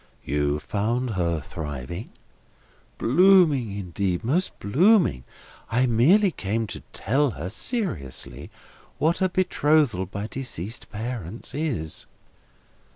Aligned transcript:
"You 0.23 0.59
found 0.59 1.11
her 1.11 1.41
thriving?" 1.41 2.09
"Blooming 2.97 3.69
indeed. 3.77 4.23
Most 4.23 4.57
blooming. 4.57 5.25
I 5.69 5.85
merely 5.85 6.31
came 6.31 6.65
to 6.73 6.79
tell 6.91 7.29
her, 7.29 7.49
seriously, 7.49 8.49
what 8.97 9.21
a 9.21 9.29
betrothal 9.29 10.07
by 10.07 10.25
deceased 10.25 10.89
parents 10.91 11.53
is." 11.53 12.07